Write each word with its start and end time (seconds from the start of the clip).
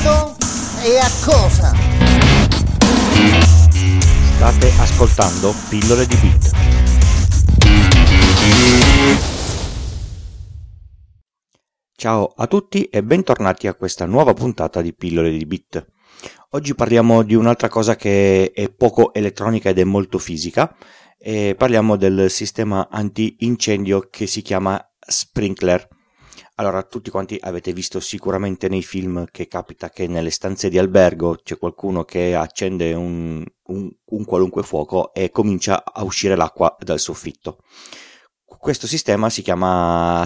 modo 0.00 0.36
e 0.82 0.98
a 0.98 1.10
cosa? 1.24 1.74
State 4.36 4.72
ascoltando 4.78 5.54
Pillole 5.68 6.06
di 6.06 6.16
Bit. 6.16 6.50
Ciao 11.94 12.32
a 12.34 12.46
tutti 12.46 12.84
e 12.84 13.02
bentornati 13.02 13.66
a 13.66 13.74
questa 13.74 14.06
nuova 14.06 14.32
puntata 14.32 14.80
di 14.80 14.94
Pillole 14.94 15.36
di 15.36 15.44
Bit. 15.44 15.86
Oggi 16.50 16.74
parliamo 16.74 17.22
di 17.22 17.34
un'altra 17.34 17.68
cosa 17.68 17.94
che 17.94 18.52
è 18.54 18.70
poco 18.70 19.12
elettronica 19.12 19.68
ed 19.68 19.78
è 19.78 19.84
molto 19.84 20.18
fisica 20.18 20.74
e 21.18 21.54
parliamo 21.56 21.96
del 21.96 22.30
sistema 22.30 22.88
anti-incendio 22.90 24.08
che 24.10 24.26
si 24.26 24.40
chiama 24.40 24.82
Sprinkler. 24.98 25.86
Allora, 26.60 26.82
tutti 26.82 27.08
quanti 27.08 27.38
avete 27.40 27.72
visto 27.72 28.00
sicuramente 28.00 28.68
nei 28.68 28.82
film 28.82 29.24
che 29.30 29.48
capita 29.48 29.88
che 29.88 30.06
nelle 30.06 30.28
stanze 30.28 30.68
di 30.68 30.76
albergo 30.76 31.38
c'è 31.42 31.56
qualcuno 31.56 32.04
che 32.04 32.34
accende 32.34 32.92
un, 32.92 33.42
un, 33.68 33.90
un 34.04 34.24
qualunque 34.26 34.62
fuoco 34.62 35.14
e 35.14 35.30
comincia 35.30 35.82
a 35.82 36.04
uscire 36.04 36.36
l'acqua 36.36 36.76
dal 36.78 36.98
soffitto. 36.98 37.60
Questo 38.44 38.86
sistema 38.86 39.30
si 39.30 39.40
chiama 39.40 40.22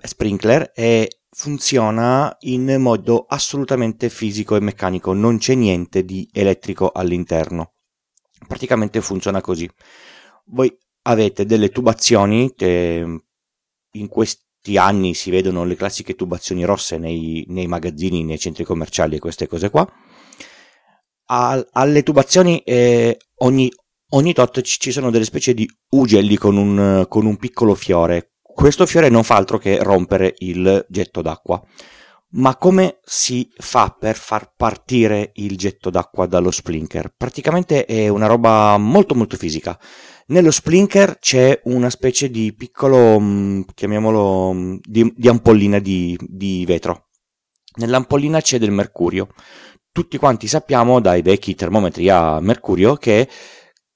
sprinkler 0.00 0.70
e 0.76 1.22
funziona 1.28 2.36
in 2.42 2.76
modo 2.78 3.26
assolutamente 3.28 4.10
fisico 4.10 4.54
e 4.54 4.60
meccanico, 4.60 5.12
non 5.12 5.38
c'è 5.38 5.56
niente 5.56 6.04
di 6.04 6.28
elettrico 6.32 6.92
all'interno. 6.92 7.72
Praticamente 8.46 9.00
funziona 9.00 9.40
così. 9.40 9.68
Voi 10.44 10.72
avete 11.02 11.44
delle 11.46 11.70
tubazioni 11.70 12.54
che 12.54 13.22
in 13.90 14.06
questi 14.06 14.46
anni 14.76 15.14
si 15.14 15.30
vedono 15.30 15.64
le 15.64 15.76
classiche 15.76 16.14
tubazioni 16.14 16.64
rosse 16.64 16.98
nei, 16.98 17.44
nei 17.48 17.66
magazzini, 17.66 18.24
nei 18.24 18.38
centri 18.38 18.64
commerciali 18.64 19.16
e 19.16 19.20
queste 19.20 19.46
cose 19.46 19.70
qua. 19.70 19.86
A, 21.30 21.66
alle 21.72 22.02
tubazioni 22.02 22.58
eh, 22.60 23.16
ogni, 23.38 23.70
ogni 24.10 24.32
tot 24.32 24.60
ci 24.62 24.92
sono 24.92 25.10
delle 25.10 25.24
specie 25.24 25.54
di 25.54 25.68
ugelli 25.90 26.36
con 26.36 26.56
un, 26.56 27.06
con 27.08 27.26
un 27.26 27.36
piccolo 27.36 27.74
fiore 27.74 28.32
questo 28.58 28.86
fiore 28.86 29.08
non 29.08 29.22
fa 29.22 29.36
altro 29.36 29.56
che 29.56 29.80
rompere 29.80 30.34
il 30.38 30.84
getto 30.88 31.22
d'acqua. 31.22 31.62
Ma 32.30 32.56
come 32.56 32.98
si 33.04 33.50
fa 33.56 33.96
per 33.98 34.14
far 34.14 34.52
partire 34.54 35.30
il 35.36 35.56
getto 35.56 35.88
d'acqua 35.88 36.26
dallo 36.26 36.50
splinker? 36.50 37.14
Praticamente 37.16 37.86
è 37.86 38.08
una 38.08 38.26
roba 38.26 38.76
molto 38.76 39.14
molto 39.14 39.38
fisica. 39.38 39.78
Nello 40.26 40.50
splinker 40.50 41.18
c'è 41.18 41.58
una 41.64 41.88
specie 41.88 42.28
di 42.28 42.52
piccolo, 42.52 43.18
mm, 43.18 43.62
chiamiamolo, 43.74 44.52
mm, 44.52 44.76
di, 44.82 45.10
di 45.16 45.28
ampollina 45.28 45.78
di, 45.78 46.18
di 46.20 46.66
vetro. 46.66 47.06
Nell'ampollina 47.76 48.42
c'è 48.42 48.58
del 48.58 48.72
mercurio. 48.72 49.28
Tutti 49.90 50.18
quanti 50.18 50.46
sappiamo 50.48 51.00
dai 51.00 51.22
vecchi 51.22 51.54
termometri 51.54 52.10
a 52.10 52.40
mercurio 52.40 52.96
che 52.96 53.26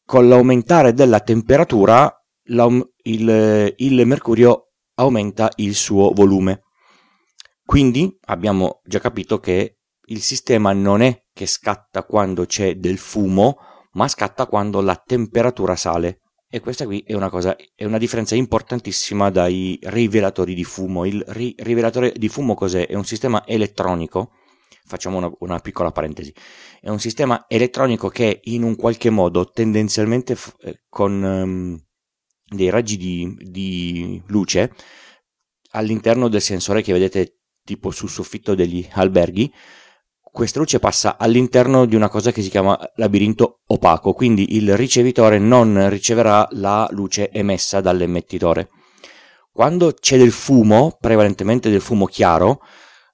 con 0.07 0.27
l'aumentare 0.27 0.95
della 0.95 1.21
temperatura 1.21 2.11
il, 2.45 3.75
il 3.77 4.07
mercurio 4.07 4.73
aumenta 4.95 5.51
il 5.57 5.75
suo 5.75 6.13
volume. 6.13 6.62
Quindi 7.65 8.19
abbiamo 8.27 8.81
già 8.85 8.99
capito 8.99 9.39
che 9.39 9.79
il 10.07 10.21
sistema 10.21 10.73
non 10.73 11.01
è 11.01 11.25
che 11.33 11.47
scatta 11.47 12.05
quando 12.05 12.45
c'è 12.45 12.77
del 12.77 12.99
fumo, 12.99 13.59
ma 13.93 14.09
scatta 14.09 14.47
quando 14.47 14.81
la 14.81 14.97
temperatura 14.97 15.77
sale. 15.77 16.21
E 16.55 16.61
questa 16.61 16.85
qui 16.85 17.03
è 17.07 17.15
una, 17.15 17.31
cosa, 17.31 17.57
è 17.75 17.85
una 17.85 17.97
differenza 17.97 18.35
importantissima 18.35 19.31
dai 19.31 19.79
rivelatori 19.85 20.55
di 20.55 20.65
fumo. 20.65 21.07
Il 21.07 21.25
ri- 21.29 21.55
rivelatore 21.57 22.13
di 22.15 22.29
fumo 22.29 22.55
cos'è? 22.55 22.87
È 22.87 22.95
un 22.95 23.07
sistema 23.07 23.47
elettronico. 23.47 24.33
Facciamo 24.85 25.17
una, 25.17 25.33
una, 25.39 25.59
piccola 25.61 25.93
parentesi. 25.93 26.35
È 26.79 26.91
un 26.91 27.01
sistema 27.01 27.47
elettronico 27.49 28.09
che 28.09 28.41
in 28.45 28.65
un 28.65 28.77
qualche 28.77 29.09
modo 29.09 29.49
tendenzialmente 29.49 30.35
f- 30.35 30.55
eh, 30.61 30.83
con 30.91 31.23
um, 31.23 31.83
dei 32.45 32.69
raggi 32.69 32.99
di, 32.99 33.35
di 33.39 34.23
luce 34.27 34.75
all'interno 35.71 36.29
del 36.29 36.43
sensore 36.43 36.83
che 36.83 36.93
vedete 36.93 37.42
tipo 37.65 37.91
sul 37.91 38.09
soffitto 38.09 38.55
degli 38.55 38.87
alberghi 38.93 39.53
questa 40.33 40.61
luce 40.61 40.79
passa 40.79 41.19
all'interno 41.19 41.85
di 41.85 41.95
una 41.95 42.09
cosa 42.09 42.33
che 42.33 42.41
si 42.41 42.49
chiama 42.49 42.79
labirinto 42.95 43.61
opaco, 43.67 44.15
quindi 44.15 44.57
il 44.57 44.75
ricevitore 44.79 45.39
non 45.39 45.91
riceverà 45.91 46.49
la 46.53 46.89
luce 46.91 47.31
emessa 47.31 47.83
dall'emettitore. 47.83 48.71
Quando 49.53 49.93
c'è 49.93 50.17
del 50.17 50.33
fumo, 50.33 50.97
prevalentemente 50.99 51.69
del 51.69 51.83
fumo 51.83 52.07
chiaro, 52.07 52.63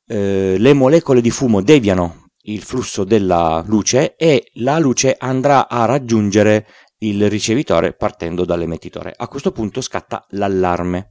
eh, 0.06 0.54
le 0.58 0.72
molecole 0.74 1.20
di 1.20 1.30
fumo 1.30 1.60
deviano 1.60 2.28
il 2.42 2.62
flusso 2.62 3.02
della 3.02 3.64
luce 3.66 4.14
e 4.14 4.50
la 4.54 4.78
luce 4.78 5.16
andrà 5.18 5.68
a 5.68 5.86
raggiungere 5.86 6.68
il 6.98 7.28
ricevitore 7.28 7.94
partendo 7.94 8.44
dall'emettitore. 8.44 9.12
A 9.16 9.26
questo 9.26 9.50
punto 9.50 9.80
scatta 9.80 10.24
l'allarme, 10.30 11.10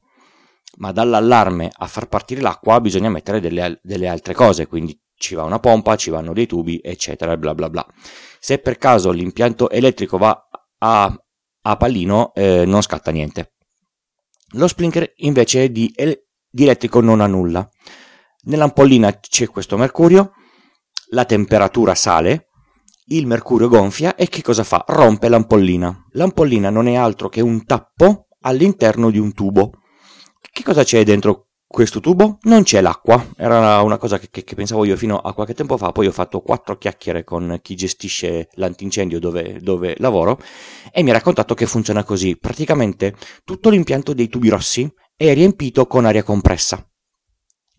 ma 0.77 0.91
dall'allarme 0.91 1.69
a 1.71 1.87
far 1.87 2.07
partire 2.07 2.41
l'acqua 2.41 2.81
bisogna 2.81 3.09
mettere 3.09 3.39
delle, 3.39 3.79
delle 3.83 4.07
altre 4.07 4.33
cose, 4.33 4.67
quindi 4.67 4.99
ci 5.15 5.35
va 5.35 5.43
una 5.43 5.59
pompa, 5.59 5.95
ci 5.95 6.09
vanno 6.09 6.33
dei 6.33 6.45
tubi, 6.45 6.79
eccetera, 6.83 7.35
bla 7.37 7.53
bla 7.55 7.69
bla. 7.69 7.85
Se 8.39 8.59
per 8.59 8.77
caso 8.77 9.11
l'impianto 9.11 9.69
elettrico 9.69 10.17
va 10.17 10.47
a, 10.79 11.23
a 11.61 11.77
pallino, 11.77 12.33
eh, 12.33 12.65
non 12.65 12.81
scatta 12.81 13.11
niente. 13.11 13.53
Lo 14.51 14.67
sprinkler 14.67 15.13
invece 15.17 15.71
di, 15.71 15.91
di 15.95 16.63
elettrico 16.63 17.01
non 17.01 17.21
ha 17.21 17.27
nulla. 17.27 17.67
Nell'ampollina 18.43 19.19
c'è 19.19 19.47
questo 19.47 19.75
mercurio, 19.75 20.31
la 21.09 21.25
temperatura 21.25 21.95
sale, 21.95 22.47
il 23.07 23.25
mercurio 23.25 23.67
gonfia 23.67 24.15
e 24.15 24.27
che 24.27 24.41
cosa 24.41 24.63
fa? 24.63 24.83
Rompe 24.87 25.29
l'ampollina. 25.29 26.05
L'ampollina 26.11 26.69
non 26.69 26.87
è 26.87 26.95
altro 26.95 27.29
che 27.29 27.41
un 27.41 27.65
tappo 27.65 28.27
all'interno 28.41 29.09
di 29.09 29.17
un 29.17 29.33
tubo. 29.33 29.71
Che 30.57 30.63
cosa 30.63 30.83
c'è 30.83 31.03
dentro 31.03 31.49
questo 31.67 31.99
tubo? 31.99 32.39
Non 32.41 32.63
c'è 32.63 32.81
l'acqua. 32.81 33.23
Era 33.37 33.79
una 33.83 33.99
cosa 33.99 34.17
che, 34.17 34.29
che, 34.31 34.43
che, 34.43 34.55
pensavo 34.55 34.85
io 34.85 34.97
fino 34.97 35.19
a 35.19 35.31
qualche 35.35 35.53
tempo 35.53 35.77
fa. 35.77 35.91
Poi 35.91 36.07
ho 36.07 36.11
fatto 36.11 36.41
quattro 36.41 36.79
chiacchiere 36.79 37.23
con 37.23 37.59
chi 37.61 37.75
gestisce 37.75 38.49
l'antincendio 38.53 39.19
dove, 39.19 39.59
dove 39.61 39.93
lavoro 39.99 40.41
e 40.91 41.03
mi 41.03 41.11
ha 41.11 41.13
raccontato 41.13 41.53
che 41.53 41.67
funziona 41.67 42.03
così. 42.03 42.37
Praticamente 42.37 43.13
tutto 43.43 43.69
l'impianto 43.69 44.13
dei 44.13 44.29
tubi 44.29 44.49
rossi 44.49 44.91
è 45.15 45.31
riempito 45.35 45.85
con 45.85 46.05
aria 46.05 46.23
compressa. 46.23 46.83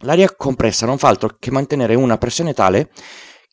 L'aria 0.03 0.33
compressa 0.33 0.87
non 0.87 0.99
fa 0.99 1.09
altro 1.09 1.35
che 1.37 1.51
mantenere 1.51 1.97
una 1.97 2.17
pressione 2.17 2.55
tale 2.55 2.93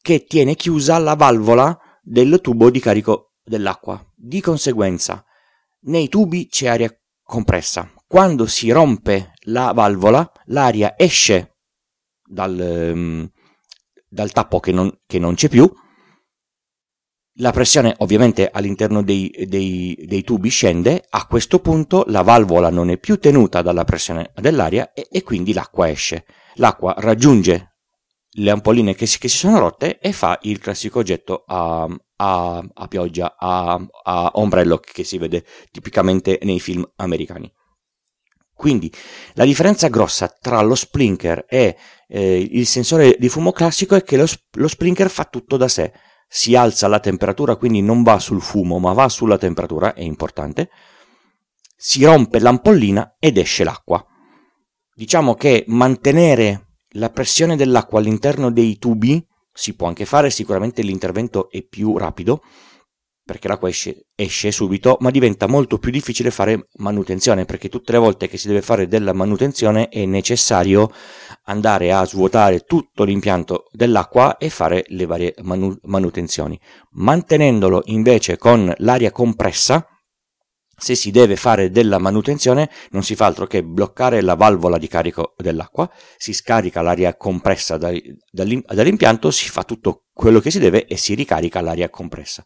che 0.03 0.25
tiene 0.25 0.53
chiusa 0.53 0.99
la 0.99 1.15
valvola 1.15 1.75
del 2.03 2.41
tubo 2.41 2.69
di 2.69 2.79
carico 2.79 3.31
dell'acqua. 3.43 3.99
Di 4.13 4.39
conseguenza, 4.39 5.25
nei 5.85 6.09
tubi 6.09 6.47
c'è 6.47 6.67
aria 6.67 6.95
compressa. 7.23 7.89
Quando 8.07 8.45
si 8.45 8.69
rompe 8.71 9.33
la 9.45 9.71
valvola, 9.73 10.31
l'aria 10.45 10.93
esce 10.97 11.55
dal, 12.23 12.91
um, 12.93 13.29
dal 14.07 14.31
tappo 14.31 14.59
che 14.59 14.71
non, 14.71 14.91
che 15.05 15.19
non, 15.19 15.33
c'è 15.35 15.49
più. 15.49 15.69
La 17.39 17.51
pressione 17.51 17.95
ovviamente 17.97 18.49
all'interno 18.49 19.03
dei, 19.03 19.29
dei, 19.47 19.97
dei, 20.05 20.23
tubi 20.23 20.49
scende, 20.49 21.03
a 21.09 21.25
questo 21.25 21.59
punto 21.59 22.05
la 22.07 22.21
valvola 22.21 22.69
non 22.69 22.89
è 22.89 22.97
più 22.97 23.17
tenuta 23.19 23.61
dalla 23.61 23.83
pressione 23.83 24.31
dell'aria 24.35 24.93
e, 24.93 25.07
e 25.11 25.23
quindi 25.23 25.51
l'acqua 25.51 25.89
esce. 25.89 26.25
L'acqua 26.55 26.93
raggiunge 26.97 27.75
le 28.37 28.51
ampolline 28.51 28.95
che 28.95 29.05
si, 29.05 29.19
che 29.19 29.27
si 29.27 29.37
sono 29.37 29.59
rotte 29.59 29.99
e 29.99 30.11
fa 30.11 30.37
il 30.43 30.59
classico 30.59 30.99
oggetto 30.99 31.43
a, 31.45 31.87
a, 32.17 32.63
a 32.73 32.87
pioggia, 32.87 33.35
a, 33.37 33.85
a, 34.03 34.31
ombrello 34.35 34.77
che 34.77 35.03
si 35.03 35.17
vede 35.17 35.45
tipicamente 35.71 36.39
nei 36.43 36.59
film 36.59 36.85
americani. 36.97 37.51
Quindi 38.55 38.91
la 39.33 39.43
differenza 39.43 39.89
grossa 39.89 40.27
tra 40.27 40.61
lo 40.61 40.75
splinker 40.75 41.45
e 41.47 41.77
eh, 42.07 42.47
il 42.51 42.65
sensore 42.65 43.17
di 43.19 43.27
fumo 43.27 43.51
classico 43.51 43.95
è 43.95 44.03
che 44.03 44.15
lo, 44.15 44.25
lo 44.53 44.67
splinker 44.67 45.09
fa 45.09 45.25
tutto 45.25 45.57
da 45.57 45.67
sé, 45.67 45.91
si 46.27 46.55
alza 46.55 46.87
la 46.87 47.01
temperatura, 47.01 47.57
quindi 47.57 47.81
non 47.81 48.01
va 48.01 48.17
sul 48.17 48.41
fumo 48.41 48.79
ma 48.79 48.93
va 48.93 49.09
sulla 49.09 49.37
temperatura, 49.37 49.93
è 49.93 50.01
importante, 50.01 50.69
si 51.75 52.05
rompe 52.05 52.39
l'ampollina 52.39 53.17
ed 53.19 53.37
esce 53.37 53.65
l'acqua. 53.65 54.03
Diciamo 54.95 55.35
che 55.35 55.65
mantenere 55.67 56.77
la 56.91 57.09
pressione 57.09 57.57
dell'acqua 57.57 57.99
all'interno 57.99 58.51
dei 58.51 58.77
tubi 58.77 59.23
si 59.51 59.75
può 59.75 59.87
anche 59.87 60.05
fare, 60.05 60.29
sicuramente 60.29 60.81
l'intervento 60.81 61.49
è 61.49 61.61
più 61.61 61.97
rapido 61.97 62.41
perché 63.25 63.47
l'acqua 63.47 63.67
esce, 63.67 64.05
esce, 64.13 64.51
subito, 64.51 64.97
ma 64.99 65.09
diventa 65.09 65.47
molto 65.47 65.79
più 65.79 65.89
difficile 65.89 66.29
fare 66.29 66.67
manutenzione 66.75 67.45
perché 67.45 67.69
tutte 67.69 67.91
le 67.93 67.97
volte 67.97 68.27
che 68.27 68.37
si 68.37 68.47
deve 68.47 68.61
fare 68.61 68.87
della 68.87 69.13
manutenzione 69.13 69.89
è 69.89 70.05
necessario 70.05 70.91
andare 71.45 71.91
a 71.91 72.05
svuotare 72.05 72.59
tutto 72.59 73.03
l'impianto 73.03 73.65
dell'acqua 73.71 74.37
e 74.37 74.49
fare 74.49 74.83
le 74.89 75.07
varie 75.07 75.33
manu- 75.41 75.77
manutenzioni. 75.83 76.59
Mantenendolo 76.91 77.81
invece 77.85 78.37
con 78.37 78.71
l'aria 78.77 79.09
compressa 79.09 79.87
se 80.77 80.93
si 80.93 81.09
deve 81.09 81.35
fare 81.35 81.71
della 81.71 81.99
manutenzione 81.99 82.69
non 82.91 83.01
si 83.01 83.15
fa 83.15 83.25
altro 83.25 83.47
che 83.47 83.63
bloccare 83.63 84.21
la 84.21 84.35
valvola 84.35 84.77
di 84.77 84.87
carico 84.87 85.33
dell'acqua, 85.37 85.89
si 86.17 86.33
scarica 86.33 86.81
l'aria 86.81 87.15
compressa 87.15 87.77
dall'impianto, 87.77 89.31
si 89.31 89.49
fa 89.49 89.63
tutto 89.63 90.03
quello 90.13 90.39
che 90.39 90.51
si 90.51 90.59
deve 90.59 90.85
e 90.85 90.97
si 90.97 91.15
ricarica 91.15 91.61
l'aria 91.61 91.89
compressa. 91.89 92.45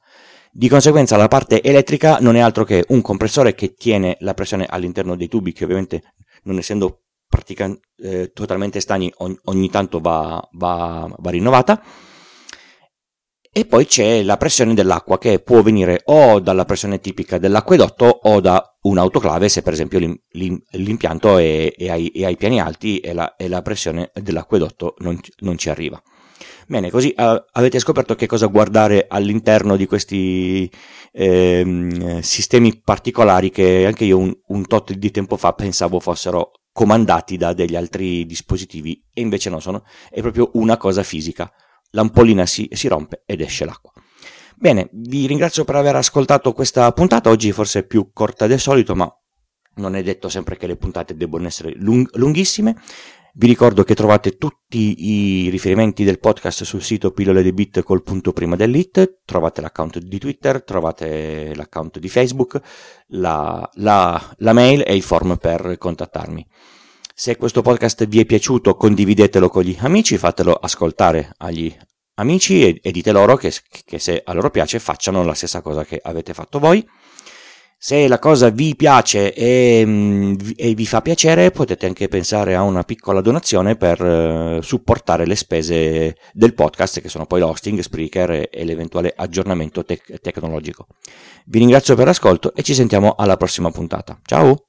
Di 0.51 0.67
conseguenza 0.67 1.15
la 1.15 1.27
parte 1.27 1.61
elettrica 1.61 2.17
non 2.19 2.35
è 2.35 2.39
altro 2.39 2.63
che 2.63 2.83
un 2.89 3.01
compressore 3.01 3.53
che 3.53 3.73
tiene 3.75 4.17
la 4.21 4.33
pressione 4.33 4.65
all'interno 4.67 5.15
dei 5.15 5.27
tubi 5.27 5.53
che 5.53 5.63
ovviamente 5.63 6.15
non 6.43 6.57
essendo 6.57 7.03
praticamente 7.27 7.87
eh, 7.97 8.31
totalmente 8.33 8.79
stagni 8.79 9.13
ogni, 9.17 9.37
ogni 9.45 9.69
tanto 9.69 9.99
va, 9.99 10.41
va, 10.53 11.07
va 11.17 11.29
rinnovata 11.29 11.81
e 13.51 13.65
poi 13.65 13.85
c'è 13.85 14.21
la 14.23 14.37
pressione 14.37 14.75
dell'acqua 14.75 15.17
che 15.17 15.39
può 15.39 15.61
venire 15.63 16.01
o 16.05 16.39
dalla 16.39 16.65
pressione 16.65 16.99
tipica 16.99 17.39
dell'acquedotto 17.39 18.05
o 18.05 18.39
da 18.39 18.77
un'autoclave 18.81 19.49
se 19.49 19.63
per 19.63 19.73
esempio 19.73 19.99
l'impianto 20.29 21.37
è, 21.37 21.73
è, 21.73 21.89
ai, 21.89 22.09
è 22.09 22.25
ai, 22.25 22.37
piani 22.37 22.61
alti 22.61 22.99
e 22.99 23.13
la, 23.13 23.35
e 23.35 23.47
la 23.47 23.61
pressione 23.63 24.11
dell'acquedotto 24.13 24.95
non, 24.99 25.19
non, 25.39 25.57
ci 25.57 25.69
arriva. 25.69 26.01
Bene, 26.69 26.91
così 26.91 27.11
uh, 27.17 27.43
avete 27.53 27.79
scoperto 27.79 28.13
che 28.13 28.27
cosa 28.27 28.45
guardare 28.45 29.07
all'interno 29.09 29.75
di 29.75 29.87
questi 29.87 30.71
eh, 31.11 32.19
sistemi 32.21 32.79
particolari 32.79 33.49
che 33.49 33.87
anche 33.87 34.05
io 34.05 34.19
un, 34.19 34.31
un 34.49 34.67
tot 34.67 34.93
di 34.93 35.09
tempo 35.09 35.35
fa 35.35 35.53
pensavo 35.53 35.99
fossero 35.99 36.51
comandati 36.71 37.37
da 37.37 37.53
degli 37.53 37.75
altri 37.75 38.23
dispositivi 38.27 39.03
e 39.11 39.21
invece 39.21 39.49
no, 39.49 39.59
sono, 39.59 39.83
è 40.11 40.21
proprio 40.21 40.51
una 40.53 40.77
cosa 40.77 41.01
fisica 41.01 41.51
l'ampollina 41.91 42.45
si, 42.45 42.67
si 42.71 42.87
rompe 42.87 43.23
ed 43.25 43.41
esce 43.41 43.65
l'acqua. 43.65 43.91
Bene, 44.55 44.89
vi 44.91 45.25
ringrazio 45.25 45.63
per 45.63 45.75
aver 45.75 45.95
ascoltato 45.95 46.53
questa 46.53 46.91
puntata, 46.91 47.31
oggi 47.31 47.51
forse 47.51 47.79
è 47.79 47.83
più 47.83 48.11
corta 48.13 48.45
del 48.45 48.59
solito, 48.59 48.93
ma 48.93 49.11
non 49.75 49.95
è 49.95 50.03
detto 50.03 50.29
sempre 50.29 50.57
che 50.57 50.67
le 50.67 50.75
puntate 50.75 51.15
debbano 51.15 51.47
essere 51.47 51.73
lung- 51.77 52.13
lunghissime. 52.15 52.75
Vi 53.33 53.47
ricordo 53.47 53.83
che 53.83 53.93
trovate 53.93 54.37
tutti 54.37 55.07
i 55.07 55.49
riferimenti 55.49 56.03
del 56.03 56.19
podcast 56.19 56.63
sul 56.63 56.81
sito 56.81 57.11
pillole 57.11 57.43
di 57.43 57.53
bit 57.53 57.83
col 57.83 58.01
punto 58.01 58.33
prima 58.33 58.55
dell'it, 58.55 59.21
trovate 59.23 59.61
l'account 59.61 59.99
di 59.99 60.17
Twitter, 60.17 60.63
trovate 60.63 61.53
l'account 61.55 61.99
di 61.99 62.09
Facebook, 62.09 62.59
la, 63.09 63.69
la, 63.75 64.35
la 64.37 64.53
mail 64.53 64.83
e 64.85 64.95
il 64.95 65.03
form 65.03 65.37
per 65.37 65.77
contattarmi. 65.77 66.45
Se 67.13 67.37
questo 67.37 67.61
podcast 67.61 68.07
vi 68.07 68.19
è 68.19 68.25
piaciuto 68.25 68.75
condividetelo 68.75 69.49
con 69.49 69.63
gli 69.63 69.77
amici, 69.79 70.17
fatelo 70.17 70.53
ascoltare 70.53 71.33
agli 71.37 71.73
amici 72.15 72.63
e, 72.65 72.79
e 72.81 72.91
dite 72.91 73.11
loro 73.11 73.35
che, 73.35 73.53
che 73.85 73.99
se 73.99 74.21
a 74.25 74.33
loro 74.33 74.49
piace 74.49 74.79
facciano 74.79 75.23
la 75.23 75.33
stessa 75.33 75.61
cosa 75.61 75.85
che 75.85 75.99
avete 76.01 76.33
fatto 76.33 76.59
voi. 76.59 76.85
Se 77.81 78.09
la 78.09 78.19
cosa 78.19 78.49
vi 78.49 78.75
piace 78.75 79.33
e, 79.33 79.83
mm, 79.85 80.35
e, 80.57 80.73
vi 80.73 80.85
fa 80.85 81.01
piacere, 81.01 81.49
potete 81.49 81.85
anche 81.85 82.09
pensare 82.09 82.53
a 82.53 82.61
una 82.61 82.83
piccola 82.83 83.21
donazione 83.21 83.77
per 83.77 84.01
uh, 84.01 84.61
supportare 84.61 85.25
le 85.25 85.37
spese 85.37 86.17
del 86.33 86.53
podcast, 86.53 86.99
che 86.99 87.07
sono 87.07 87.25
poi 87.25 87.39
l'hosting, 87.39 87.79
Spreaker 87.79 88.31
e, 88.31 88.49
e 88.51 88.65
l'eventuale 88.65 89.13
aggiornamento 89.15 89.85
tec- 89.85 90.19
tecnologico. 90.19 90.87
Vi 91.45 91.59
ringrazio 91.59 91.95
per 91.95 92.07
l'ascolto 92.07 92.53
e 92.53 92.63
ci 92.63 92.73
sentiamo 92.73 93.15
alla 93.17 93.37
prossima 93.37 93.71
puntata. 93.71 94.19
Ciao! 94.25 94.65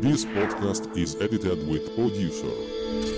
This 0.00 0.24
podcast 0.26 0.88
is 0.94 1.16
edited 1.20 1.66
with 1.66 1.92
Producer. 1.96 3.17